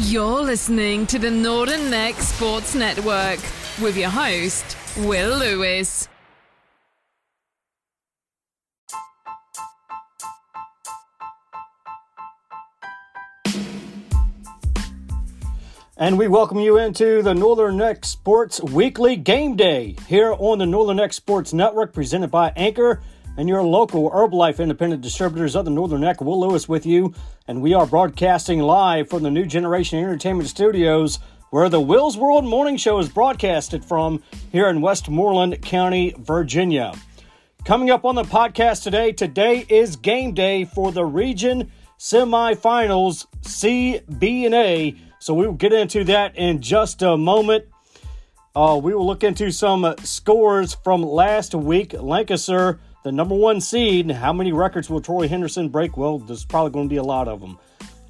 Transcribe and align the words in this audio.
You're 0.00 0.42
listening 0.42 1.08
to 1.08 1.18
the 1.18 1.28
Northern 1.28 1.90
Neck 1.90 2.14
Sports 2.14 2.76
Network 2.76 3.40
with 3.82 3.96
your 3.96 4.10
host, 4.10 4.76
Will 4.98 5.36
Lewis. 5.36 6.08
And 15.96 16.16
we 16.16 16.28
welcome 16.28 16.60
you 16.60 16.78
into 16.78 17.20
the 17.22 17.34
Northern 17.34 17.76
Neck 17.78 18.04
Sports 18.04 18.62
Weekly 18.62 19.16
Game 19.16 19.56
Day 19.56 19.96
here 20.06 20.32
on 20.38 20.58
the 20.58 20.66
Northern 20.66 20.98
Neck 20.98 21.12
Sports 21.12 21.52
Network, 21.52 21.92
presented 21.92 22.30
by 22.30 22.52
Anchor 22.54 23.02
and 23.38 23.48
your 23.48 23.62
local 23.62 24.10
Herbalife 24.10 24.58
independent 24.58 25.00
distributors 25.00 25.54
of 25.54 25.64
the 25.64 25.70
Northern 25.70 26.00
Neck. 26.00 26.20
Will 26.20 26.40
Lewis 26.40 26.68
with 26.68 26.84
you, 26.84 27.14
and 27.46 27.62
we 27.62 27.72
are 27.72 27.86
broadcasting 27.86 28.58
live 28.58 29.08
from 29.08 29.22
the 29.22 29.30
New 29.30 29.46
Generation 29.46 30.00
Entertainment 30.00 30.48
Studios, 30.48 31.20
where 31.50 31.68
the 31.68 31.80
Will's 31.80 32.18
World 32.18 32.44
Morning 32.44 32.76
Show 32.76 32.98
is 32.98 33.08
broadcasted 33.08 33.84
from 33.84 34.22
here 34.50 34.68
in 34.68 34.80
Westmoreland 34.80 35.62
County, 35.62 36.14
Virginia. 36.18 36.92
Coming 37.64 37.90
up 37.90 38.04
on 38.04 38.16
the 38.16 38.24
podcast 38.24 38.82
today, 38.82 39.12
today 39.12 39.64
is 39.68 39.94
game 39.94 40.34
day 40.34 40.64
for 40.64 40.90
the 40.90 41.04
region 41.04 41.70
semifinals 41.96 43.26
C, 43.42 44.00
B, 44.18 44.46
and 44.46 44.54
A. 44.54 44.96
So 45.20 45.32
we 45.34 45.46
will 45.46 45.54
get 45.54 45.72
into 45.72 46.02
that 46.04 46.36
in 46.36 46.60
just 46.60 47.02
a 47.02 47.16
moment. 47.16 47.66
Uh, 48.54 48.80
we 48.82 48.92
will 48.94 49.06
look 49.06 49.22
into 49.22 49.52
some 49.52 49.94
scores 50.02 50.74
from 50.74 51.02
last 51.02 51.54
week. 51.54 51.92
Lancaster, 51.92 52.80
the 53.08 53.12
number 53.12 53.34
one 53.34 53.58
seed. 53.58 54.10
How 54.10 54.34
many 54.34 54.52
records 54.52 54.90
will 54.90 55.00
Troy 55.00 55.28
Henderson 55.28 55.70
break? 55.70 55.96
Well, 55.96 56.18
there's 56.18 56.44
probably 56.44 56.72
going 56.72 56.90
to 56.90 56.92
be 56.92 56.98
a 56.98 57.02
lot 57.02 57.26
of 57.26 57.40
them. 57.40 57.58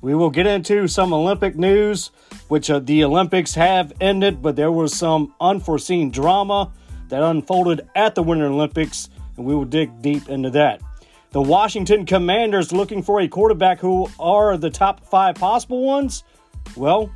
We 0.00 0.16
will 0.16 0.28
get 0.28 0.48
into 0.48 0.88
some 0.88 1.12
Olympic 1.12 1.54
news, 1.54 2.10
which 2.48 2.68
uh, 2.68 2.80
the 2.80 3.04
Olympics 3.04 3.54
have 3.54 3.92
ended, 4.00 4.42
but 4.42 4.56
there 4.56 4.72
was 4.72 4.92
some 4.92 5.36
unforeseen 5.40 6.10
drama 6.10 6.72
that 7.10 7.22
unfolded 7.22 7.88
at 7.94 8.16
the 8.16 8.24
Winter 8.24 8.46
Olympics, 8.46 9.08
and 9.36 9.46
we 9.46 9.54
will 9.54 9.64
dig 9.64 10.02
deep 10.02 10.28
into 10.28 10.50
that. 10.50 10.80
The 11.30 11.42
Washington 11.42 12.04
Commanders 12.04 12.72
looking 12.72 13.00
for 13.04 13.20
a 13.20 13.28
quarterback 13.28 13.78
who 13.78 14.08
are 14.18 14.56
the 14.56 14.70
top 14.70 15.06
five 15.06 15.36
possible 15.36 15.84
ones. 15.84 16.24
Well, 16.74 17.12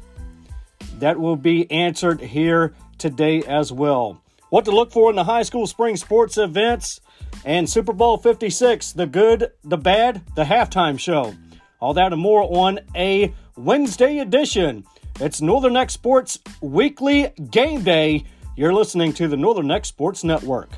that 1.00 1.18
will 1.18 1.34
be 1.34 1.68
answered 1.68 2.20
here 2.20 2.74
today 2.98 3.42
as 3.42 3.72
well. 3.72 4.22
What 4.50 4.66
to 4.66 4.70
look 4.70 4.92
for 4.92 5.10
in 5.10 5.16
the 5.16 5.24
high 5.24 5.42
school 5.42 5.66
spring 5.66 5.96
sports 5.96 6.38
events 6.38 7.00
and 7.44 7.68
Super 7.68 7.92
Bowl 7.92 8.16
56, 8.16 8.92
the 8.92 9.06
good, 9.06 9.52
the 9.64 9.76
bad, 9.76 10.22
the 10.36 10.44
halftime 10.44 10.98
show. 10.98 11.34
All 11.80 11.94
that 11.94 12.12
and 12.12 12.22
more 12.22 12.42
on 12.42 12.80
a 12.94 13.34
Wednesday 13.56 14.18
edition. 14.18 14.84
It's 15.20 15.40
Northern 15.40 15.74
Neck 15.74 15.90
Sports 15.90 16.38
Weekly 16.60 17.30
Game 17.50 17.82
Day. 17.82 18.24
You're 18.56 18.72
listening 18.72 19.12
to 19.14 19.28
the 19.28 19.36
Northern 19.36 19.66
Neck 19.66 19.84
Sports 19.84 20.24
Network. 20.24 20.70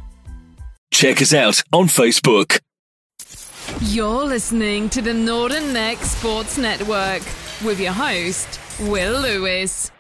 Check 0.92 1.20
us 1.20 1.34
out 1.34 1.62
on 1.72 1.86
Facebook. 1.86 2.60
You're 3.80 4.24
listening 4.24 4.88
to 4.90 5.02
the 5.02 5.14
Northern 5.14 5.72
Neck 5.72 5.98
Sports 5.98 6.58
Network 6.58 7.22
with 7.64 7.80
your 7.80 7.92
host, 7.92 8.60
Will 8.80 9.20
Lewis. 9.20 9.90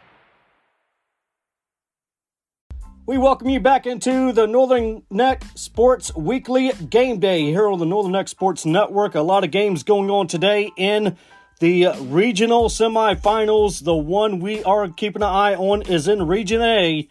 We 3.06 3.18
welcome 3.18 3.50
you 3.50 3.60
back 3.60 3.86
into 3.86 4.32
the 4.32 4.46
Northern 4.46 5.02
Neck 5.10 5.44
Sports 5.56 6.16
Weekly 6.16 6.72
Game 6.88 7.20
Day 7.20 7.42
here 7.42 7.68
on 7.68 7.78
the 7.78 7.84
Northern 7.84 8.12
Neck 8.12 8.28
Sports 8.28 8.64
Network. 8.64 9.14
A 9.14 9.20
lot 9.20 9.44
of 9.44 9.50
games 9.50 9.82
going 9.82 10.08
on 10.08 10.26
today 10.26 10.70
in 10.78 11.18
the 11.60 11.88
regional 12.00 12.70
semifinals. 12.70 13.84
The 13.84 13.94
one 13.94 14.40
we 14.40 14.64
are 14.64 14.88
keeping 14.88 15.20
an 15.20 15.28
eye 15.28 15.54
on 15.54 15.82
is 15.82 16.08
in 16.08 16.26
Region 16.26 16.62
A. 16.62 17.06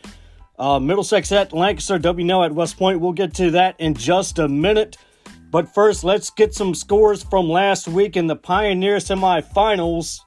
Uh, 0.57 0.79
Middlesex 0.79 1.31
at 1.31 1.53
Lancaster, 1.53 1.99
W 1.99 2.43
at 2.43 2.55
West 2.55 2.79
Point. 2.79 2.99
We'll 2.99 3.11
get 3.11 3.35
to 3.35 3.51
that 3.51 3.79
in 3.79 3.93
just 3.93 4.39
a 4.39 4.47
minute. 4.47 4.97
But 5.51 5.75
first, 5.75 6.03
let's 6.03 6.31
get 6.31 6.55
some 6.55 6.73
scores 6.73 7.21
from 7.21 7.47
last 7.47 7.87
week 7.87 8.17
in 8.17 8.25
the 8.25 8.35
Pioneer 8.35 8.97
semifinals. 8.97 10.21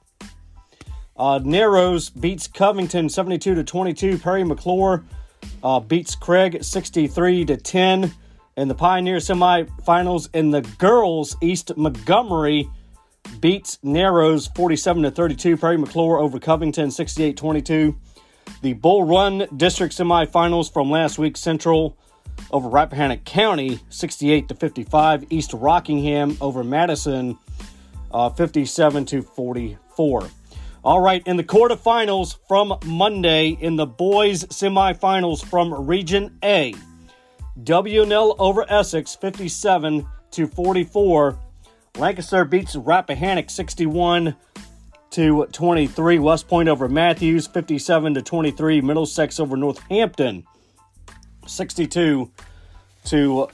Uh, 1.17 1.41
Narrows 1.43 2.09
beats 2.09 2.47
Covington 2.47 3.09
72 3.09 3.57
to 3.57 3.65
22. 3.65 4.19
Parry 4.19 4.45
McCluer 4.45 5.03
uh, 5.63 5.81
beats 5.81 6.15
Craig 6.15 6.63
63 6.63 7.45
to 7.47 7.57
10 7.57 8.13
in 8.57 8.69
the 8.69 8.75
Pioneer 8.75 9.17
semifinals. 9.17 10.29
In 10.35 10.51
the 10.51 10.63
girls, 10.79 11.37
East 11.41 11.77
Montgomery 11.77 12.69
beats 13.41 13.79
Narrows 13.83 14.49
47 14.49 15.05
to 15.05 15.11
32. 15.11 15.57
Parry 15.57 15.77
McCluer 15.77 16.21
over 16.21 16.39
Covington 16.39 16.91
68 16.91 17.37
22. 17.37 17.97
The 18.63 18.73
Bull 18.75 19.05
Run 19.05 19.47
District 19.57 19.95
semifinals 19.95 20.73
from 20.73 20.91
last 20.91 21.19
week 21.19 21.37
Central 21.37 21.97
over 22.51 22.69
Rappahannock 22.69 23.25
County 23.25 23.81
68 23.91 24.49
to 24.49 24.55
55. 24.55 25.27
East 25.31 25.53
Rockingham 25.53 26.37
over 26.41 26.63
Madison 26.63 27.39
uh, 28.13 28.31
57 28.31 29.05
to 29.07 29.23
44. 29.23 30.29
All 30.87 31.01
right, 31.01 31.21
in 31.27 31.37
the 31.37 31.43
quarterfinals 31.43 32.37
from 32.47 32.79
Monday, 32.85 33.49
in 33.49 33.75
the 33.75 33.87
boys 33.87 34.45
semifinals 34.45 35.45
from 35.45 35.75
Region 35.89 36.39
A, 36.45 36.77
WNL 37.61 38.37
over 38.39 38.65
Essex 38.71 39.17
57 39.17 40.07
to 40.31 40.47
44. 40.47 41.41
Lancaster 41.99 42.45
beats 42.45 42.77
Rappahannock 42.77 43.51
61 43.51 44.37
to 45.11 45.47
23. 45.47 46.21
West 46.21 46.47
Point 46.47 46.69
over 46.69 46.89
Mathews 46.89 47.49
57 47.49 48.15
to 48.15 48.23
23. 48.23 48.81
Middlesex 48.81 49.41
over 49.41 49.57
Northampton 49.57 50.45
62 51.49 52.31
to 53.07 53.49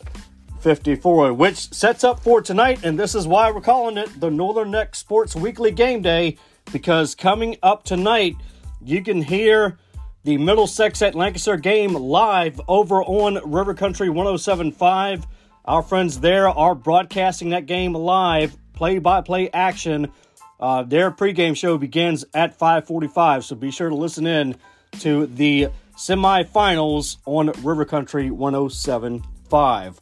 54, 0.60 1.32
which 1.32 1.72
sets 1.72 2.04
up 2.04 2.20
for 2.20 2.42
tonight, 2.42 2.84
and 2.84 3.00
this 3.00 3.14
is 3.14 3.26
why 3.26 3.50
we're 3.50 3.62
calling 3.62 3.96
it 3.96 4.20
the 4.20 4.30
Northern 4.30 4.70
Neck 4.70 4.94
Sports 4.94 5.34
Weekly 5.34 5.70
Game 5.70 6.02
Day 6.02 6.36
because 6.72 7.14
coming 7.14 7.56
up 7.62 7.84
tonight, 7.84 8.36
you 8.84 9.02
can 9.02 9.22
hear 9.22 9.78
the 10.24 10.38
Middlesex 10.38 11.02
at 11.02 11.14
Lancaster 11.14 11.56
game 11.56 11.94
live 11.94 12.60
over 12.68 13.02
on 13.02 13.38
River 13.50 13.74
Country 13.74 14.08
1075. 14.08 15.26
Our 15.64 15.82
friends 15.82 16.20
there 16.20 16.48
are 16.48 16.74
broadcasting 16.74 17.50
that 17.50 17.66
game 17.66 17.92
live, 17.92 18.56
play-by-play 18.74 19.50
action. 19.50 20.12
Uh, 20.60 20.84
their 20.84 21.10
pregame 21.10 21.56
show 21.56 21.76
begins 21.76 22.24
at 22.34 22.58
5:45, 22.58 23.44
so 23.44 23.56
be 23.56 23.70
sure 23.70 23.88
to 23.88 23.94
listen 23.94 24.26
in 24.26 24.56
to 25.00 25.26
the 25.26 25.68
semifinals 25.96 27.16
on 27.26 27.50
River 27.62 27.84
Country 27.84 28.30
1075. 28.30 30.00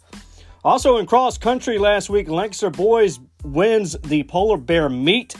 Also 0.62 0.98
in 0.98 1.06
cross 1.06 1.38
country 1.38 1.78
last 1.78 2.10
week, 2.10 2.28
Lancaster 2.28 2.68
boys 2.68 3.18
wins 3.42 3.96
the 4.04 4.22
Polar 4.24 4.58
Bear 4.58 4.90
meet. 4.90 5.34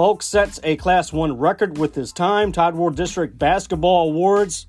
Folk 0.00 0.22
sets 0.22 0.58
a 0.64 0.76
Class 0.76 1.12
1 1.12 1.36
record 1.36 1.76
with 1.76 1.94
his 1.94 2.10
time. 2.10 2.52
Tidewater 2.52 2.96
District 2.96 3.38
Basketball 3.38 4.08
Awards. 4.08 4.66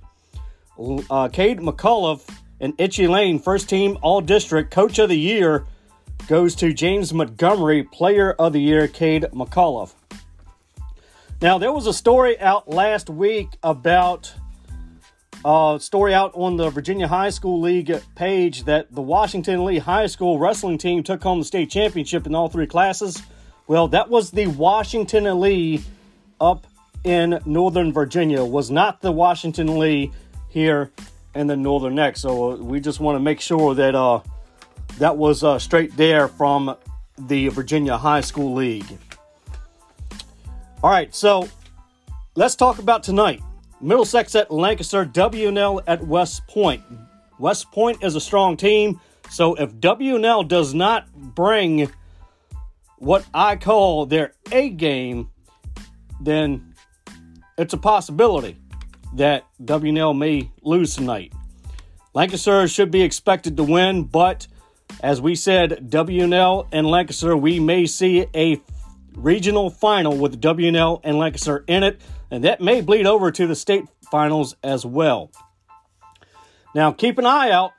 Uh, 1.09 1.29
Cade 1.29 1.59
McCullough 1.59 2.21
and 2.59 2.73
Itchy 2.77 3.07
Lane, 3.07 3.39
first 3.39 3.69
team 3.69 3.97
All 4.01 4.19
District 4.19 4.69
Coach 4.69 4.99
of 4.99 5.07
the 5.07 5.17
Year, 5.17 5.65
goes 6.27 6.53
to 6.55 6.73
James 6.73 7.13
Montgomery, 7.13 7.83
Player 7.83 8.33
of 8.33 8.51
the 8.51 8.59
Year, 8.59 8.89
Cade 8.89 9.27
McCullough. 9.31 9.93
Now, 11.41 11.57
there 11.57 11.71
was 11.71 11.87
a 11.87 11.93
story 11.93 12.37
out 12.37 12.67
last 12.67 13.09
week 13.09 13.51
about 13.63 14.33
a 15.45 15.47
uh, 15.47 15.79
story 15.79 16.13
out 16.13 16.33
on 16.35 16.57
the 16.57 16.69
Virginia 16.69 17.07
High 17.07 17.29
School 17.29 17.61
League 17.61 18.01
page 18.15 18.65
that 18.65 18.93
the 18.93 19.01
Washington 19.01 19.63
Lee 19.63 19.77
High 19.77 20.07
School 20.07 20.39
wrestling 20.39 20.77
team 20.77 21.03
took 21.03 21.23
home 21.23 21.39
the 21.39 21.45
state 21.45 21.69
championship 21.69 22.27
in 22.27 22.35
all 22.35 22.49
three 22.49 22.67
classes. 22.67 23.23
Well, 23.71 23.87
that 23.87 24.09
was 24.09 24.31
the 24.31 24.47
Washington 24.47 25.39
Lee 25.39 25.81
up 26.41 26.67
in 27.05 27.39
Northern 27.45 27.93
Virginia, 27.93 28.43
was 28.43 28.69
not 28.69 28.99
the 28.99 29.13
Washington 29.13 29.79
Lee 29.79 30.11
here 30.49 30.91
in 31.35 31.47
the 31.47 31.55
Northern 31.55 31.95
Neck. 31.95 32.17
So 32.17 32.51
uh, 32.51 32.55
we 32.57 32.81
just 32.81 32.99
want 32.99 33.15
to 33.15 33.21
make 33.21 33.39
sure 33.39 33.73
that 33.73 33.95
uh, 33.95 34.19
that 34.97 35.15
was 35.15 35.45
uh, 35.45 35.57
straight 35.57 35.95
there 35.95 36.27
from 36.27 36.75
the 37.17 37.47
Virginia 37.47 37.95
High 37.97 38.19
School 38.19 38.55
League. 38.55 38.97
All 40.83 40.91
right, 40.91 41.15
so 41.15 41.47
let's 42.35 42.57
talk 42.57 42.77
about 42.77 43.03
tonight. 43.03 43.41
Middlesex 43.79 44.35
at 44.35 44.51
Lancaster, 44.51 45.05
WNL 45.05 45.81
at 45.87 46.05
West 46.05 46.45
Point. 46.47 46.83
West 47.39 47.71
Point 47.71 48.03
is 48.03 48.17
a 48.17 48.21
strong 48.21 48.57
team, 48.57 48.99
so 49.29 49.55
if 49.55 49.71
WNL 49.75 50.45
does 50.45 50.73
not 50.73 51.09
bring 51.13 51.89
what 53.01 53.25
I 53.33 53.55
call 53.55 54.05
their 54.05 54.33
A 54.51 54.69
game, 54.69 55.31
then 56.21 56.75
it's 57.57 57.73
a 57.73 57.77
possibility 57.77 58.57
that 59.15 59.43
WNL 59.63 60.15
may 60.15 60.51
lose 60.61 60.95
tonight. 60.95 61.33
Lancaster 62.13 62.67
should 62.67 62.91
be 62.91 63.01
expected 63.01 63.57
to 63.57 63.63
win, 63.63 64.03
but 64.03 64.45
as 65.01 65.19
we 65.19 65.33
said, 65.33 65.89
WNL 65.89 66.67
and 66.71 66.85
Lancaster, 66.85 67.35
we 67.35 67.59
may 67.59 67.87
see 67.87 68.27
a 68.35 68.61
regional 69.15 69.71
final 69.71 70.15
with 70.15 70.39
WNL 70.39 71.01
and 71.03 71.17
Lancaster 71.17 71.63
in 71.67 71.81
it, 71.81 71.99
and 72.29 72.43
that 72.43 72.61
may 72.61 72.81
bleed 72.81 73.07
over 73.07 73.31
to 73.31 73.47
the 73.47 73.55
state 73.55 73.85
finals 74.11 74.55
as 74.63 74.85
well. 74.85 75.31
Now, 76.75 76.91
keep 76.91 77.17
an 77.17 77.25
eye 77.25 77.49
out 77.49 77.71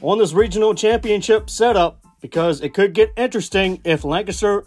on 0.00 0.16
this 0.16 0.32
regional 0.32 0.74
championship 0.74 1.50
setup 1.50 2.00
because 2.20 2.60
it 2.60 2.74
could 2.74 2.92
get 2.92 3.12
interesting 3.16 3.80
if 3.84 4.04
Lancaster 4.04 4.64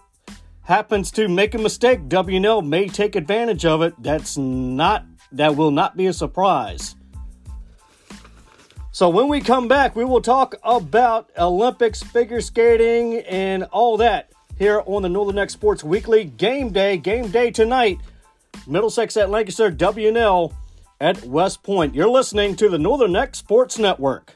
happens 0.64 1.12
to 1.12 1.28
make 1.28 1.54
a 1.54 1.58
mistake. 1.58 2.08
WNL 2.08 2.66
may 2.66 2.88
take 2.88 3.16
advantage 3.16 3.66
of 3.66 3.82
it. 3.82 3.94
That's 4.02 4.38
not 4.38 5.06
that 5.32 5.56
will 5.56 5.72
not 5.72 5.98
be 5.98 6.08
a 6.08 6.14
surprise. 6.14 6.96
So 8.92 9.10
when 9.10 9.28
we 9.28 9.42
come 9.42 9.68
back, 9.68 9.96
we 9.96 10.06
will 10.06 10.22
talk 10.22 10.56
about 10.64 11.32
Olympics, 11.38 12.04
figure 12.04 12.42
skating, 12.42 13.18
and 13.22 13.64
all 13.66 13.98
that 13.98 14.32
here 14.60 14.84
on 14.86 15.02
the 15.02 15.10
Northern 15.10 15.36
Neck 15.36 15.50
Sports 15.50 15.84
Weekly 15.84 16.26
Game 16.26 16.72
Day. 16.72 16.98
Game 16.98 17.30
day 17.30 17.50
tonight. 17.50 18.00
Middlesex 18.68 19.18
at 19.18 19.32
Lancaster, 19.32 19.72
WNL 19.72 20.54
at 21.02 21.24
West 21.26 21.64
Point. 21.64 21.96
You're 21.96 22.08
listening 22.08 22.56
to 22.58 22.70
the 22.70 22.78
Northern 22.78 23.14
Neck 23.14 23.34
Sports 23.34 23.80
Network. 23.80 24.36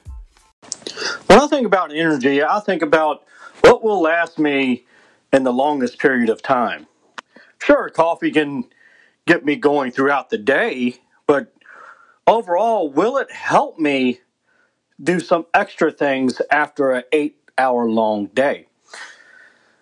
When 1.27 1.39
I 1.39 1.45
think 1.47 1.67
about 1.67 1.95
energy, 1.95 2.43
I 2.43 2.59
think 2.59 2.81
about 2.81 3.25
what 3.61 3.83
will 3.83 4.01
last 4.01 4.39
me 4.39 4.86
in 5.33 5.43
the 5.43 5.53
longest 5.53 5.99
period 5.99 6.29
of 6.29 6.41
time. 6.41 6.87
Sure, 7.59 7.89
coffee 7.89 8.31
can 8.31 8.65
get 9.25 9.43
me 9.43 9.55
going 9.55 9.91
throughout 9.91 10.29
the 10.29 10.37
day, 10.37 10.95
but 11.25 11.53
overall, 12.25 12.89
will 12.89 13.17
it 13.17 13.31
help 13.31 13.77
me 13.79 14.19
do 15.01 15.19
some 15.19 15.45
extra 15.53 15.91
things 15.91 16.41
after 16.51 16.91
an 16.91 17.03
eight 17.11 17.37
hour 17.57 17.89
long 17.89 18.27
day. 18.27 18.67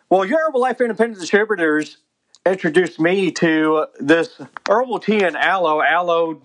Well, 0.09 0.25
your 0.25 0.39
Herbalife 0.51 0.79
Independent 0.79 1.19
Distributors 1.19 1.97
introduced 2.45 2.99
me 2.99 3.31
to 3.31 3.87
this 3.99 4.39
herbal 4.69 4.99
tea 4.99 5.23
and 5.23 5.35
aloe. 5.35 5.81
Aloe 5.81 6.41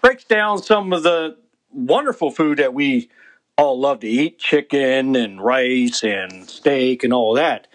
breaks 0.00 0.24
down 0.24 0.62
some 0.62 0.92
of 0.92 1.02
the 1.02 1.36
wonderful 1.70 2.30
food 2.30 2.58
that 2.58 2.74
we 2.74 3.10
all 3.56 3.78
love 3.78 4.00
to 4.00 4.08
eat 4.08 4.38
chicken 4.38 5.16
and 5.16 5.42
rice 5.42 6.02
and 6.02 6.48
steak 6.48 7.02
and 7.02 7.12
all 7.12 7.34
that. 7.34 7.66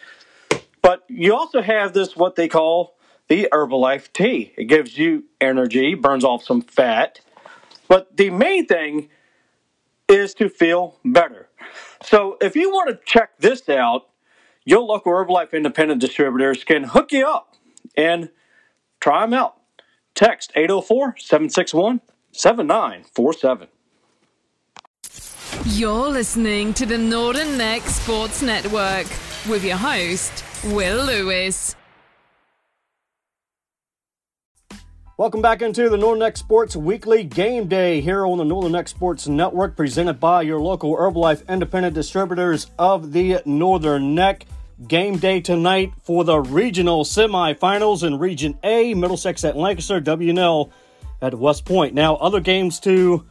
But 0.88 1.04
you 1.10 1.36
also 1.36 1.62
have 1.62 1.92
this, 1.92 2.16
what 2.16 2.38
they 2.38 2.48
call 2.48 2.96
the 3.28 3.50
Herbalife 3.52 4.14
tea. 4.14 4.54
It 4.56 4.70
gives 4.70 4.98
you 4.98 5.26
energy, 5.42 5.96
burns 5.96 6.24
off 6.24 6.46
some 6.46 6.62
fat. 6.62 7.20
But 7.90 8.16
the 8.16 8.30
main 8.30 8.68
thing 8.68 9.10
is 10.08 10.34
to 10.36 10.48
feel 10.48 10.96
better. 11.04 11.50
So 12.04 12.38
if 12.40 12.56
you 12.56 12.70
want 12.70 12.90
to 12.90 13.00
check 13.04 13.38
this 13.38 13.68
out, 13.68 14.08
your 14.64 14.80
local 14.80 15.12
Herbalife 15.12 15.52
independent 15.52 16.00
distributors 16.00 16.64
can 16.64 16.86
hook 16.86 17.12
you 17.12 17.28
up 17.28 17.58
and 17.98 18.30
try 19.02 19.26
them 19.26 19.34
out. 19.34 19.58
Text 20.16 20.54
804 20.56 21.18
761 21.18 22.00
7947. 22.32 23.68
You're 25.66 26.08
listening 26.08 26.74
to 26.76 26.86
the 26.86 26.98
Northern 26.98 27.58
Neck 27.58 27.82
Sports 27.82 28.42
Network 28.42 29.08
with 29.48 29.64
your 29.64 29.78
host, 29.78 30.44
Will 30.66 31.06
Lewis. 31.06 31.76
Welcome 35.18 35.42
back 35.42 35.64
into 35.64 35.90
the 35.90 35.98
Northern 35.98 36.20
Neck 36.20 36.38
Sports 36.38 36.76
Weekly 36.76 37.24
Game 37.24 37.68
Day 37.68 38.02
here 38.02 38.24
on 38.24 38.38
the 38.38 38.44
Northern 38.44 38.74
Neck 38.74 38.88
Sports 38.88 39.28
Network, 39.28 39.76
presented 39.76 40.20
by 40.20 40.44
your 40.44 40.60
local 40.60 40.96
Herbalife 40.96 41.48
independent 41.50 41.96
distributors 41.96 42.68
of 42.78 43.14
the 43.14 43.42
Northern 43.44 44.14
Neck. 44.14 44.46
Game 44.88 45.18
day 45.18 45.42
tonight 45.42 45.92
for 46.04 46.24
the 46.24 46.40
regional 46.40 47.04
semifinals 47.04 48.06
in 48.06 48.20
Region 48.20 48.60
A, 48.64 48.94
Middlesex 48.94 49.44
at 49.44 49.58
Lancaster, 49.58 50.00
WNL 50.00 50.70
at 51.20 51.34
West 51.34 51.66
Point. 51.66 51.96
Now, 51.96 52.18
other 52.18 52.40
games 52.40 52.80
to 52.82 53.26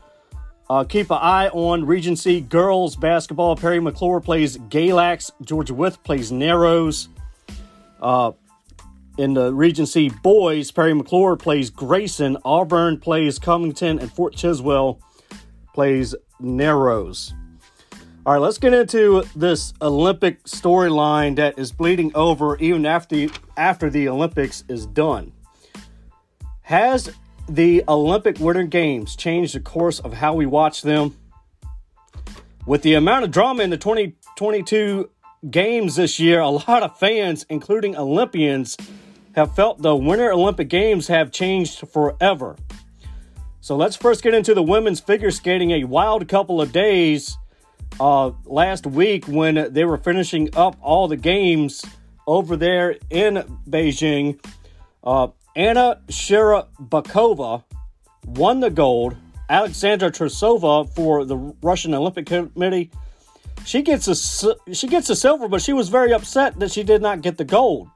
uh, 0.68 0.84
keep 0.84 1.10
an 1.10 1.18
eye 1.20 1.48
on 1.48 1.86
Regency 1.86 2.40
girls 2.40 2.96
basketball. 2.96 3.56
Parry 3.56 3.78
McCluer 3.78 4.22
plays 4.22 4.56
Galax, 4.56 5.30
George 5.42 5.70
Wythe 5.70 5.96
plays 6.02 6.32
Narrows. 6.32 7.08
Uh, 8.00 8.32
in 9.18 9.34
the 9.34 9.54
Regency 9.54 10.10
boys, 10.22 10.70
Parry 10.70 10.92
McCluer 10.92 11.38
plays 11.38 11.70
Grayson, 11.70 12.36
Auburn 12.44 12.98
plays 12.98 13.38
Covington, 13.38 13.98
and 13.98 14.12
Fort 14.12 14.34
Chiswell 14.34 15.00
plays 15.72 16.14
Narrows. 16.40 17.32
All 18.26 18.32
right, 18.32 18.42
let's 18.42 18.58
get 18.58 18.74
into 18.74 19.22
this 19.36 19.72
Olympic 19.80 20.42
storyline 20.44 21.36
that 21.36 21.58
is 21.58 21.70
bleeding 21.70 22.10
over 22.16 22.56
even 22.58 22.84
after 22.84 23.28
after 23.56 23.88
the 23.88 24.08
Olympics 24.08 24.64
is 24.68 24.84
done. 24.86 25.32
Has 26.62 27.14
the 27.48 27.84
Olympic 27.88 28.38
Winter 28.38 28.64
Games 28.64 29.16
changed 29.16 29.54
the 29.54 29.60
course 29.60 30.00
of 30.00 30.12
how 30.12 30.34
we 30.34 30.46
watch 30.46 30.82
them? 30.82 31.16
With 32.66 32.82
the 32.82 32.94
amount 32.94 33.24
of 33.24 33.30
drama 33.30 33.62
in 33.62 33.70
the 33.70 33.76
2022 33.76 35.10
games 35.50 35.96
this 35.96 36.18
year, 36.18 36.40
a 36.40 36.48
lot 36.48 36.82
of 36.82 36.98
fans, 36.98 37.46
including 37.48 37.96
Olympians, 37.96 38.76
have 39.36 39.54
felt 39.54 39.82
the 39.82 39.94
Winter 39.94 40.32
Olympic 40.32 40.68
Games 40.68 41.06
have 41.08 41.30
changed 41.30 41.86
forever. 41.88 42.56
So 43.60 43.76
let's 43.76 43.96
first 43.96 44.22
get 44.22 44.34
into 44.34 44.54
the 44.54 44.62
women's 44.62 45.00
figure 45.00 45.30
skating. 45.30 45.72
A 45.72 45.84
wild 45.84 46.26
couple 46.28 46.60
of 46.60 46.72
days 46.72 47.36
uh, 48.00 48.30
last 48.44 48.86
week 48.86 49.26
when 49.26 49.72
they 49.72 49.84
were 49.84 49.98
finishing 49.98 50.48
up 50.56 50.76
all 50.80 51.06
the 51.08 51.16
games 51.16 51.84
over 52.26 52.56
there 52.56 52.96
in 53.10 53.36
Beijing. 53.68 54.40
Uh, 55.04 55.28
Anna 55.56 56.02
Shcherbakova 56.08 57.64
won 58.26 58.60
the 58.60 58.70
gold. 58.70 59.16
Alexandra 59.48 60.10
Trusova 60.10 60.92
for 60.94 61.24
the 61.24 61.36
Russian 61.62 61.94
Olympic 61.94 62.26
Committee. 62.26 62.90
She 63.64 63.80
gets 63.80 64.06
a 64.06 64.74
she 64.74 64.86
gets 64.86 65.08
a 65.08 65.16
silver, 65.16 65.48
but 65.48 65.62
she 65.62 65.72
was 65.72 65.88
very 65.88 66.12
upset 66.12 66.58
that 66.60 66.70
she 66.70 66.82
did 66.82 67.00
not 67.00 67.22
get 67.22 67.38
the 67.38 67.44
gold. 67.44 67.88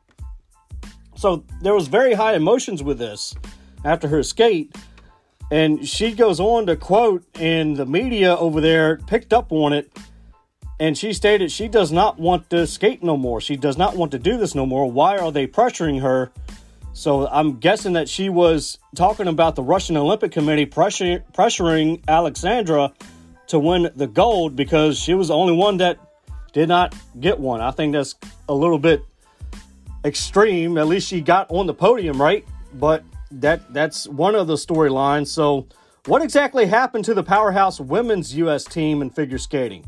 So 1.16 1.44
there 1.60 1.74
was 1.74 1.86
very 1.86 2.14
high 2.14 2.34
emotions 2.34 2.82
with 2.82 2.98
this 2.98 3.34
after 3.84 4.08
her 4.08 4.22
skate. 4.22 4.74
And 5.52 5.86
she 5.86 6.12
goes 6.12 6.40
on 6.40 6.66
to 6.66 6.76
quote, 6.76 7.24
and 7.34 7.76
the 7.76 7.84
media 7.84 8.36
over 8.36 8.60
there 8.60 8.96
picked 8.96 9.32
up 9.32 9.52
on 9.52 9.72
it. 9.72 9.92
And 10.78 10.96
she 10.96 11.12
stated 11.12 11.52
she 11.52 11.68
does 11.68 11.92
not 11.92 12.18
want 12.18 12.48
to 12.50 12.66
skate 12.66 13.02
no 13.02 13.18
more. 13.18 13.40
She 13.40 13.56
does 13.56 13.76
not 13.76 13.96
want 13.96 14.12
to 14.12 14.18
do 14.18 14.38
this 14.38 14.54
no 14.54 14.64
more. 14.64 14.90
Why 14.90 15.18
are 15.18 15.30
they 15.30 15.46
pressuring 15.46 16.00
her? 16.00 16.32
So 16.92 17.28
I'm 17.28 17.58
guessing 17.58 17.92
that 17.94 18.08
she 18.08 18.28
was 18.28 18.78
talking 18.94 19.28
about 19.28 19.56
the 19.56 19.62
Russian 19.62 19.96
Olympic 19.96 20.32
Committee 20.32 20.66
pressure, 20.66 21.24
pressuring 21.32 22.02
Alexandra 22.08 22.92
to 23.46 23.58
win 23.58 23.90
the 23.96 24.06
gold 24.06 24.56
because 24.56 24.98
she 24.98 25.14
was 25.14 25.28
the 25.28 25.34
only 25.34 25.54
one 25.54 25.76
that 25.78 25.98
did 26.52 26.68
not 26.68 26.94
get 27.20 27.38
one. 27.38 27.60
I 27.60 27.70
think 27.70 27.92
that's 27.92 28.14
a 28.48 28.54
little 28.54 28.78
bit 28.78 29.04
extreme. 30.04 30.78
At 30.78 30.88
least 30.88 31.08
she 31.08 31.20
got 31.20 31.50
on 31.50 31.66
the 31.66 31.74
podium, 31.74 32.20
right? 32.20 32.44
But 32.74 33.04
that 33.32 33.72
that's 33.72 34.08
one 34.08 34.34
of 34.34 34.46
the 34.46 34.54
storylines. 34.54 35.28
So, 35.28 35.66
what 36.06 36.22
exactly 36.22 36.66
happened 36.66 37.04
to 37.04 37.14
the 37.14 37.22
powerhouse 37.22 37.78
women's 37.78 38.34
U.S. 38.36 38.64
team 38.64 39.02
in 39.02 39.10
figure 39.10 39.38
skating? 39.38 39.84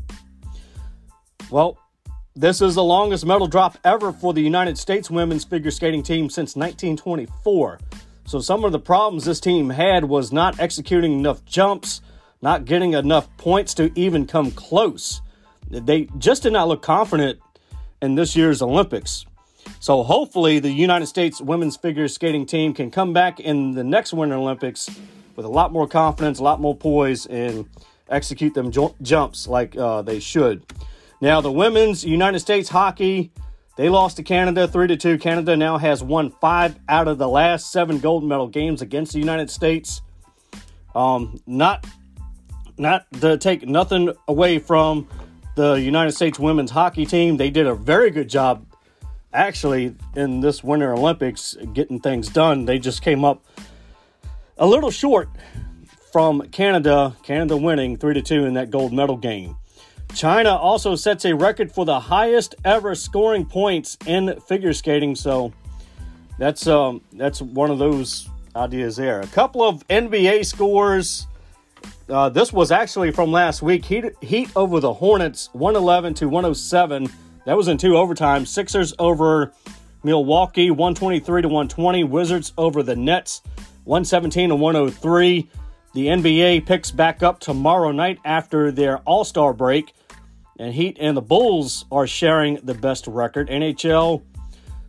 Well, 1.49 1.77
this 2.35 2.61
is 2.61 2.73
the 2.73 2.83
longest 2.83 3.25
medal 3.25 3.45
drop 3.47 3.77
ever 3.83 4.11
for 4.11 4.33
the 4.33 4.41
United 4.41 4.77
States 4.77 5.11
women's 5.11 5.43
figure 5.43 5.69
skating 5.69 6.01
team 6.01 6.29
since 6.29 6.55
1924. 6.55 7.79
So, 8.25 8.39
some 8.39 8.63
of 8.63 8.71
the 8.71 8.79
problems 8.79 9.25
this 9.25 9.39
team 9.39 9.69
had 9.69 10.05
was 10.05 10.31
not 10.31 10.59
executing 10.59 11.19
enough 11.19 11.45
jumps, 11.45 12.01
not 12.41 12.65
getting 12.65 12.93
enough 12.93 13.27
points 13.37 13.73
to 13.75 13.91
even 13.95 14.25
come 14.25 14.49
close. 14.51 15.21
They 15.69 16.07
just 16.17 16.43
did 16.43 16.53
not 16.53 16.67
look 16.67 16.81
confident 16.81 17.39
in 18.01 18.15
this 18.15 18.35
year's 18.35 18.61
Olympics. 18.61 19.25
So 19.79 20.01
hopefully, 20.01 20.59
the 20.59 20.71
United 20.71 21.05
States 21.05 21.39
women's 21.39 21.77
figure 21.77 22.07
skating 22.07 22.45
team 22.45 22.73
can 22.73 22.89
come 22.89 23.13
back 23.13 23.39
in 23.39 23.73
the 23.73 23.83
next 23.83 24.11
Winter 24.11 24.35
Olympics 24.35 24.89
with 25.35 25.45
a 25.45 25.49
lot 25.49 25.71
more 25.71 25.87
confidence, 25.87 26.39
a 26.39 26.43
lot 26.43 26.59
more 26.59 26.75
poise, 26.75 27.25
and 27.27 27.69
execute 28.09 28.53
them 28.53 28.71
jumps 29.01 29.47
like 29.47 29.75
uh, 29.77 30.01
they 30.01 30.19
should. 30.19 30.65
Now, 31.23 31.39
the 31.39 31.53
women's 31.53 32.03
United 32.03 32.39
States 32.39 32.67
hockey, 32.67 33.31
they 33.77 33.87
lost 33.87 34.17
to 34.17 34.23
Canada 34.23 34.67
3 34.67 34.89
to 34.89 34.97
2. 34.97 35.17
Canada 35.19 35.55
now 35.55 35.77
has 35.77 36.03
won 36.03 36.31
five 36.41 36.77
out 36.89 37.07
of 37.07 37.17
the 37.17 37.29
last 37.29 37.71
seven 37.71 37.99
gold 37.99 38.25
medal 38.25 38.49
games 38.49 38.81
against 38.81 39.13
the 39.13 39.19
United 39.19 39.49
States. 39.49 40.01
Um, 40.93 41.39
not, 41.47 41.87
not 42.77 43.05
to 43.21 43.37
take 43.37 43.65
nothing 43.65 44.11
away 44.27 44.59
from 44.59 45.07
the 45.55 45.75
United 45.75 46.11
States 46.11 46.37
women's 46.37 46.71
hockey 46.71 47.05
team. 47.05 47.37
They 47.37 47.49
did 47.49 47.67
a 47.67 47.73
very 47.73 48.11
good 48.11 48.27
job 48.27 48.65
actually 49.31 49.95
in 50.17 50.41
this 50.41 50.61
Winter 50.61 50.91
Olympics 50.91 51.55
getting 51.71 52.01
things 52.01 52.27
done. 52.27 52.65
They 52.65 52.79
just 52.79 53.01
came 53.01 53.23
up 53.23 53.45
a 54.57 54.67
little 54.67 54.91
short 54.91 55.29
from 56.11 56.41
Canada, 56.49 57.15
Canada 57.23 57.55
winning 57.55 57.95
3 57.95 58.13
to 58.15 58.21
2 58.21 58.43
in 58.43 58.55
that 58.55 58.71
gold 58.71 58.91
medal 58.91 59.15
game. 59.15 59.55
China 60.15 60.55
also 60.55 60.95
sets 60.95 61.25
a 61.25 61.33
record 61.33 61.71
for 61.71 61.85
the 61.85 61.99
highest 61.99 62.55
ever 62.63 62.93
scoring 62.93 63.45
points 63.45 63.97
in 64.05 64.39
figure 64.41 64.73
skating, 64.73 65.15
so 65.15 65.51
that's 66.37 66.67
um 66.67 67.01
that's 67.13 67.41
one 67.41 67.71
of 67.71 67.79
those 67.79 68.29
ideas 68.55 68.95
there. 68.95 69.21
A 69.21 69.27
couple 69.27 69.63
of 69.63 69.87
NBA 69.87 70.45
scores. 70.45 71.27
Uh, 72.09 72.29
this 72.29 72.53
was 72.53 72.71
actually 72.71 73.11
from 73.11 73.31
last 73.31 73.61
week. 73.61 73.85
Heat, 73.85 74.05
Heat 74.21 74.51
over 74.55 74.79
the 74.79 74.93
Hornets, 74.93 75.49
111 75.53 76.13
to 76.15 76.25
107. 76.27 77.07
That 77.45 77.57
was 77.57 77.67
in 77.67 77.77
two 77.77 77.97
overtime. 77.97 78.45
Sixers 78.45 78.93
over 78.99 79.53
Milwaukee, 80.03 80.69
123 80.69 81.41
to 81.41 81.47
120. 81.47 82.03
Wizards 82.03 82.53
over 82.57 82.83
the 82.83 82.95
Nets, 82.95 83.41
117 83.85 84.49
to 84.49 84.55
103. 84.55 85.49
The 85.93 86.07
NBA 86.07 86.65
picks 86.65 86.91
back 86.91 87.23
up 87.23 87.39
tomorrow 87.39 87.91
night 87.91 88.19
after 88.25 88.71
their 88.71 88.97
All 88.99 89.23
Star 89.23 89.53
break. 89.53 89.93
And 90.59 90.73
Heat 90.73 90.97
and 90.99 91.17
the 91.17 91.21
Bulls 91.21 91.85
are 91.91 92.05
sharing 92.05 92.55
the 92.63 92.73
best 92.73 93.07
record. 93.07 93.49
NHL, 93.49 94.21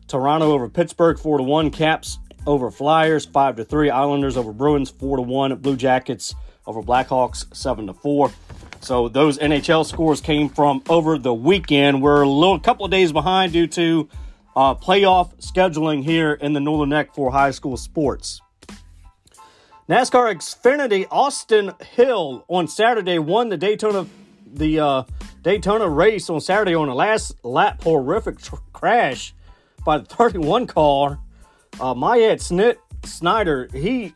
Toronto 0.06 0.52
over 0.52 0.68
Pittsburgh, 0.68 1.18
4 1.18 1.38
to 1.38 1.44
1. 1.44 1.70
Caps 1.70 2.18
over 2.46 2.70
Flyers, 2.70 3.24
5 3.24 3.56
to 3.56 3.64
3. 3.64 3.90
Islanders 3.90 4.36
over 4.36 4.52
Bruins, 4.52 4.90
4 4.90 5.16
to 5.16 5.22
1. 5.22 5.56
Blue 5.56 5.76
Jackets 5.76 6.34
over 6.66 6.82
Blackhawks, 6.82 7.54
7 7.54 7.86
to 7.86 7.94
4. 7.94 8.30
So 8.80 9.08
those 9.08 9.38
NHL 9.38 9.86
scores 9.86 10.20
came 10.20 10.50
from 10.50 10.82
over 10.90 11.16
the 11.16 11.32
weekend. 11.32 12.02
We're 12.02 12.22
a 12.22 12.28
little 12.28 12.60
couple 12.60 12.84
of 12.84 12.90
days 12.90 13.12
behind 13.12 13.54
due 13.54 13.66
to 13.68 14.08
uh, 14.54 14.74
playoff 14.74 15.34
scheduling 15.36 16.04
here 16.04 16.34
in 16.34 16.52
the 16.52 16.60
Northern 16.60 16.90
Neck 16.90 17.14
for 17.14 17.32
high 17.32 17.50
school 17.50 17.78
sports. 17.78 18.42
NASCAR 19.88 20.34
Xfinity 20.34 21.06
Austin 21.10 21.72
Hill 21.94 22.44
on 22.48 22.68
Saturday 22.68 23.18
won 23.18 23.48
the 23.48 23.56
Daytona 23.56 24.06
the 24.54 24.80
uh, 24.80 25.02
Daytona 25.42 25.88
race 25.88 26.30
on 26.30 26.40
Saturday 26.40 26.74
on 26.74 26.88
the 26.88 26.94
last 26.94 27.44
lap 27.44 27.82
horrific 27.82 28.38
tr- 28.38 28.56
crash 28.72 29.34
by 29.84 29.98
the 29.98 30.04
31 30.04 30.66
car. 30.66 31.20
Uh, 31.80 31.94
Myatt 31.94 32.38
Snit 32.40 32.76
Snider 33.04 33.68
he 33.72 34.14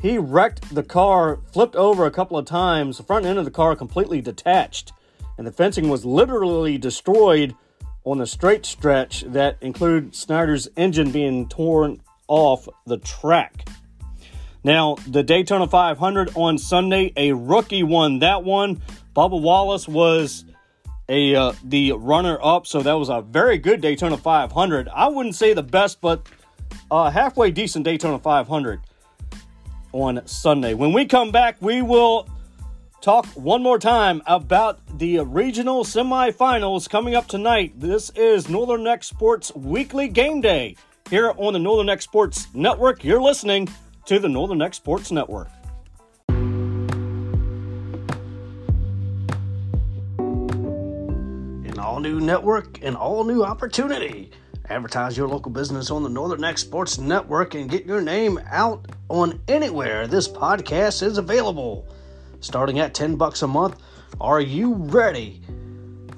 he 0.00 0.18
wrecked 0.18 0.74
the 0.74 0.82
car, 0.82 1.38
flipped 1.52 1.76
over 1.76 2.06
a 2.06 2.10
couple 2.10 2.36
of 2.36 2.44
times. 2.44 2.96
The 2.96 3.04
front 3.04 3.24
end 3.24 3.38
of 3.38 3.44
the 3.44 3.52
car 3.52 3.76
completely 3.76 4.20
detached, 4.20 4.92
and 5.38 5.46
the 5.46 5.52
fencing 5.52 5.88
was 5.88 6.04
literally 6.04 6.76
destroyed 6.76 7.54
on 8.04 8.18
the 8.18 8.26
straight 8.26 8.66
stretch 8.66 9.22
that 9.28 9.58
include 9.60 10.16
Snider's 10.16 10.68
engine 10.76 11.12
being 11.12 11.48
torn 11.48 12.00
off 12.26 12.68
the 12.84 12.98
track. 12.98 13.68
Now, 14.64 14.96
the 15.06 15.22
Daytona 15.22 15.66
500 15.66 16.32
on 16.34 16.58
Sunday, 16.58 17.12
a 17.16 17.32
rookie 17.32 17.82
won 17.82 18.20
that 18.20 18.42
one. 18.44 18.80
Bubba 19.14 19.40
Wallace 19.40 19.86
was 19.86 20.44
a 21.08 21.34
uh, 21.34 21.52
the 21.64 21.92
runner 21.92 22.38
up, 22.42 22.66
so 22.66 22.82
that 22.82 22.94
was 22.94 23.08
a 23.10 23.20
very 23.20 23.58
good 23.58 23.80
Daytona 23.80 24.16
500. 24.16 24.88
I 24.88 25.08
wouldn't 25.08 25.34
say 25.34 25.52
the 25.52 25.62
best, 25.62 26.00
but 26.00 26.26
a 26.90 27.10
halfway 27.10 27.50
decent 27.50 27.84
Daytona 27.84 28.18
500 28.18 28.80
on 29.92 30.26
Sunday. 30.26 30.74
When 30.74 30.92
we 30.92 31.04
come 31.04 31.30
back, 31.30 31.56
we 31.60 31.82
will 31.82 32.28
talk 33.02 33.26
one 33.34 33.62
more 33.62 33.78
time 33.78 34.22
about 34.26 34.80
the 34.98 35.20
regional 35.20 35.84
semifinals 35.84 36.88
coming 36.88 37.14
up 37.14 37.28
tonight. 37.28 37.78
This 37.78 38.10
is 38.10 38.48
Northern 38.48 38.84
Neck 38.84 39.04
Sports 39.04 39.54
Weekly 39.54 40.08
Game 40.08 40.40
Day 40.40 40.76
here 41.10 41.34
on 41.36 41.52
the 41.52 41.58
Northern 41.58 41.86
Neck 41.86 42.00
Sports 42.00 42.46
Network. 42.54 43.04
You're 43.04 43.20
listening 43.20 43.68
to 44.06 44.18
the 44.18 44.28
Northern 44.28 44.58
Neck 44.58 44.72
Sports 44.72 45.10
Network. 45.10 45.48
New 52.02 52.20
network, 52.20 52.82
an 52.82 52.96
all 52.96 53.24
new 53.24 53.44
opportunity. 53.44 54.30
Advertise 54.68 55.16
your 55.16 55.28
local 55.28 55.52
business 55.52 55.90
on 55.90 56.02
the 56.02 56.08
Northern 56.08 56.40
Neck 56.40 56.58
Sports 56.58 56.98
Network 56.98 57.54
and 57.54 57.70
get 57.70 57.86
your 57.86 58.00
name 58.00 58.40
out 58.50 58.86
on 59.08 59.40
anywhere 59.48 60.06
this 60.06 60.26
podcast 60.28 61.02
is 61.02 61.18
available. 61.18 61.86
Starting 62.40 62.80
at 62.80 62.92
10 62.92 63.16
bucks 63.16 63.42
a 63.42 63.46
month, 63.46 63.80
are 64.20 64.40
you 64.40 64.74
ready 64.74 65.42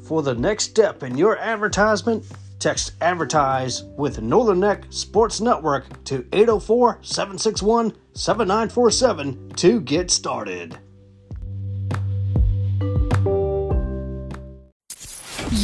for 0.05 0.23
the 0.23 0.35
next 0.35 0.65
step 0.65 1.03
in 1.03 1.19
your 1.19 1.37
advertisement? 1.39 2.25
Text 2.59 2.93
advertise 3.03 3.83
with 3.99 4.23
Northern 4.23 4.61
Neck 4.61 4.87
Sports 4.89 5.41
Network 5.41 6.03
to 6.05 6.27
804 6.33 7.01
761 7.03 7.93
7947 8.15 9.51
to 9.57 9.81
get 9.83 10.11
started. 10.11 10.79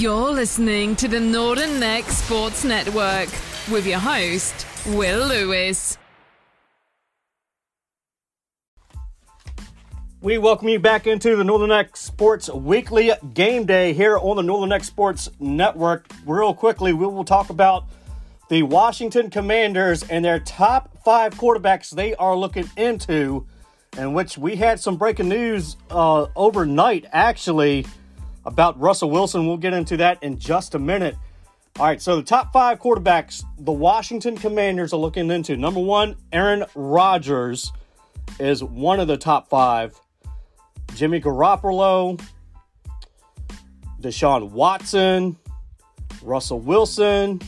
You're 0.00 0.30
listening 0.30 0.96
to 0.96 1.08
the 1.08 1.20
Northern 1.20 1.78
Neck 1.78 2.04
Sports 2.04 2.64
Network 2.64 3.28
with 3.70 3.86
your 3.86 3.98
host, 3.98 4.66
Will 4.86 5.26
Lewis. 5.26 5.98
We 10.22 10.38
welcome 10.38 10.70
you 10.70 10.78
back 10.78 11.06
into 11.06 11.36
the 11.36 11.44
Northern 11.44 11.68
Neck 11.68 11.98
Sports 11.98 12.48
Weekly 12.48 13.12
Game 13.34 13.66
Day 13.66 13.92
here 13.92 14.16
on 14.16 14.36
the 14.36 14.42
Northern 14.42 14.70
Neck 14.70 14.84
Sports 14.84 15.28
Network. 15.38 16.06
Real 16.24 16.54
quickly, 16.54 16.94
we 16.94 17.04
will 17.04 17.22
talk 17.22 17.50
about 17.50 17.84
the 18.48 18.62
Washington 18.62 19.28
Commanders 19.28 20.02
and 20.04 20.24
their 20.24 20.40
top 20.40 20.96
five 21.04 21.34
quarterbacks 21.34 21.90
they 21.90 22.14
are 22.14 22.34
looking 22.34 22.70
into, 22.78 23.46
in 23.98 24.14
which 24.14 24.38
we 24.38 24.56
had 24.56 24.80
some 24.80 24.96
breaking 24.96 25.28
news 25.28 25.76
uh, 25.90 26.24
overnight, 26.36 27.04
actually, 27.12 27.84
about 28.44 28.78
Russell 28.80 29.10
Wilson. 29.10 29.46
We'll 29.46 29.56
get 29.56 29.72
into 29.72 29.96
that 29.98 30.22
in 30.22 30.38
just 30.38 30.74
a 30.74 30.78
minute. 30.78 31.16
All 31.78 31.86
right, 31.86 32.02
so 32.02 32.16
the 32.16 32.22
top 32.22 32.52
five 32.52 32.78
quarterbacks 32.78 33.42
the 33.58 33.72
Washington 33.72 34.36
Commanders 34.36 34.92
are 34.92 34.98
looking 34.98 35.30
into. 35.30 35.56
Number 35.56 35.80
one, 35.80 36.16
Aaron 36.32 36.64
Rodgers 36.74 37.72
is 38.38 38.62
one 38.62 39.00
of 39.00 39.08
the 39.08 39.16
top 39.16 39.48
five. 39.48 39.98
Jimmy 40.94 41.20
Garoppolo, 41.20 42.20
Deshaun 44.00 44.50
Watson, 44.50 45.36
Russell 46.22 46.60
Wilson, 46.60 47.40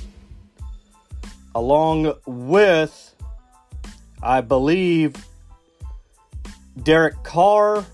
along 1.55 2.15
with, 2.25 3.15
I 4.23 4.41
believe, 4.41 5.15
Derek 6.83 7.23
Carr 7.23 7.85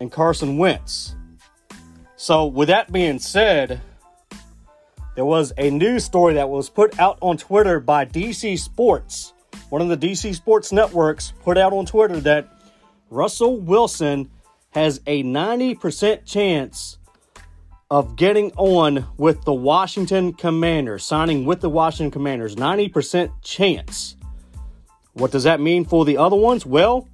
and 0.00 0.12
Carson 0.12 0.58
Wentz. 0.58 1.15
So, 2.26 2.46
with 2.46 2.66
that 2.66 2.90
being 2.90 3.20
said, 3.20 3.80
there 5.14 5.24
was 5.24 5.52
a 5.56 5.70
news 5.70 6.04
story 6.04 6.34
that 6.34 6.48
was 6.48 6.68
put 6.68 6.98
out 6.98 7.18
on 7.20 7.36
Twitter 7.36 7.78
by 7.78 8.04
DC 8.04 8.58
Sports. 8.58 9.32
One 9.68 9.80
of 9.80 9.86
the 9.88 9.96
DC 9.96 10.34
Sports 10.34 10.72
networks 10.72 11.32
put 11.44 11.56
out 11.56 11.72
on 11.72 11.86
Twitter 11.86 12.18
that 12.18 12.48
Russell 13.10 13.58
Wilson 13.60 14.28
has 14.70 15.00
a 15.06 15.22
90% 15.22 16.24
chance 16.24 16.98
of 17.92 18.16
getting 18.16 18.50
on 18.56 19.06
with 19.16 19.44
the 19.44 19.54
Washington 19.54 20.32
Commanders, 20.32 21.04
signing 21.04 21.44
with 21.44 21.60
the 21.60 21.70
Washington 21.70 22.10
Commanders. 22.10 22.56
90% 22.56 23.30
chance. 23.40 24.16
What 25.12 25.30
does 25.30 25.44
that 25.44 25.60
mean 25.60 25.84
for 25.84 26.04
the 26.04 26.16
other 26.16 26.34
ones? 26.34 26.66
Well, 26.66 27.08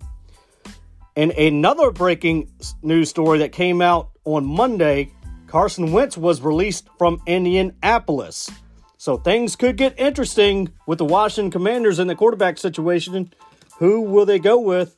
in 1.17 1.31
another 1.33 1.91
breaking 1.91 2.51
news 2.83 3.11
story 3.11 3.39
that 3.41 3.53
came 3.53 3.83
out 3.83 4.11
on 4.25 4.45
Monday, 4.45 5.13
Carson 5.47 5.93
Wentz 5.93 6.17
was 6.17 6.41
released 6.41 6.89
from 6.99 7.21
Indianapolis. 7.27 8.51
So 8.97 9.17
things 9.17 9.57
could 9.57 9.77
get 9.77 9.99
interesting 9.99 10.71
with 10.87 10.99
the 10.99 11.05
Washington 11.05 11.51
Commanders 11.51 11.99
in 11.99 12.07
the 12.07 12.15
quarterback 12.15 12.57
situation. 12.57 13.33
Who 13.79 14.03
will 14.03 14.25
they 14.25 14.39
go 14.39 14.59
with? 14.59 14.97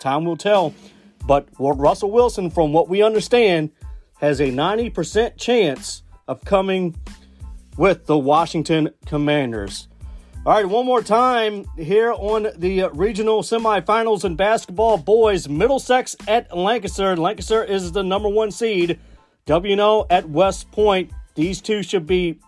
Time 0.00 0.24
will 0.24 0.36
tell. 0.36 0.74
But 1.26 1.48
Russell 1.58 2.12
Wilson, 2.12 2.50
from 2.50 2.72
what 2.72 2.88
we 2.88 3.02
understand, 3.02 3.72
has 4.20 4.40
a 4.40 4.46
90% 4.46 5.36
chance 5.36 6.02
of 6.28 6.44
coming 6.44 6.94
with 7.76 8.06
the 8.06 8.16
Washington 8.16 8.90
Commanders. 9.04 9.88
All 10.46 10.52
right, 10.52 10.64
one 10.64 10.86
more 10.86 11.02
time 11.02 11.64
here 11.76 12.12
on 12.12 12.46
the 12.56 12.84
regional 12.92 13.42
semifinals 13.42 14.24
in 14.24 14.36
basketball. 14.36 14.96
Boys, 14.96 15.48
Middlesex 15.48 16.14
at 16.28 16.56
Lancaster. 16.56 17.16
Lancaster 17.16 17.64
is 17.64 17.90
the 17.90 18.04
number 18.04 18.28
one 18.28 18.52
seed. 18.52 19.00
WNO 19.46 20.06
at 20.08 20.28
West 20.28 20.70
Point. 20.70 21.10
These 21.34 21.60
two 21.60 21.82
should 21.82 22.06
be 22.06 22.38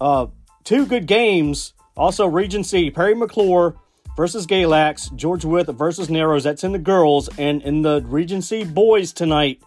uh, 0.00 0.26
two 0.64 0.84
good 0.84 1.06
games. 1.06 1.74
Also, 1.96 2.26
Regency, 2.26 2.90
Parry 2.90 3.14
McCluer 3.14 3.76
versus 4.16 4.44
Galax, 4.44 5.14
George 5.14 5.44
Wythe 5.44 5.68
versus 5.68 6.10
Narrows. 6.10 6.42
That's 6.42 6.64
in 6.64 6.72
the 6.72 6.78
girls. 6.80 7.28
And 7.38 7.62
in 7.62 7.82
the 7.82 8.02
Regency 8.04 8.64
boys 8.64 9.12
tonight, 9.12 9.62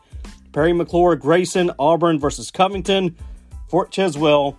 Parry 0.52 0.74
McCluer, 0.74 1.18
Grayson, 1.18 1.72
Auburn 1.80 2.20
versus 2.20 2.52
Covington, 2.52 3.16
Fort 3.70 3.92
Chiswell 3.92 4.58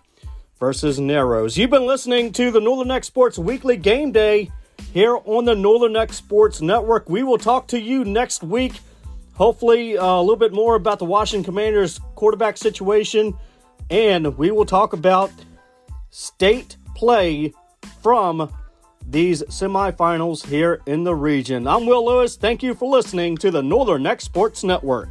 versus 0.59 0.99
Narrows. 0.99 1.57
You've 1.57 1.71
been 1.71 1.87
listening 1.87 2.33
to 2.33 2.51
the 2.51 2.61
Northern 2.61 2.89
Neck 2.89 3.05
Sports 3.05 3.39
Weekly 3.39 3.77
Game 3.77 4.13
Day 4.13 4.51
here 4.93 5.19
on 5.25 5.45
the 5.45 5.55
Northern 5.55 5.93
Neck 5.93 6.13
Sports 6.13 6.61
Network. 6.61 7.09
We 7.09 7.23
will 7.23 7.39
talk 7.39 7.69
to 7.69 7.81
you 7.81 8.05
next 8.05 8.43
week. 8.43 8.81
Hopefully, 9.35 9.99
uh, 9.99 10.07
a 10.07 10.21
little 10.21 10.37
bit 10.37 10.53
more 10.53 10.75
about 10.75 10.99
the 10.99 11.05
Washington 11.05 11.45
Commanders 11.45 12.01
quarterback 12.15 12.57
situation, 12.57 13.35
and 13.91 14.39
we 14.39 14.51
will 14.51 14.65
talk 14.65 14.95
about 14.95 15.31
state 16.11 16.79
play 16.95 17.53
from 18.03 18.51
these 19.09 19.43
semifinals 19.45 20.47
here 20.47 20.81
in 20.87 21.05
the 21.05 21.15
region. 21.15 21.67
I'm 21.69 21.87
Will 21.87 22.07
Lewis. 22.07 22.37
Thank 22.37 22.63
you 22.63 22.75
for 22.75 22.89
listening 22.91 23.37
to 23.39 23.51
the 23.51 23.63
Northern 23.63 24.03
Neck 24.05 24.23
Sports 24.23 24.65
Network. 24.65 25.11